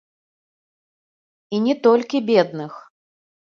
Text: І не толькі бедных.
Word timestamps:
І 1.59 1.61
не 1.67 1.75
толькі 1.85 2.25
бедных. 2.33 2.73